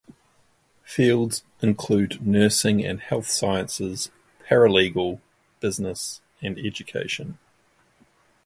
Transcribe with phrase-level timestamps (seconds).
[0.83, 4.09] Fields include nursing and health sciences,
[4.49, 5.19] paralegal,
[5.59, 7.37] business and education.